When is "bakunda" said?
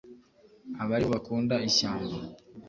1.15-1.55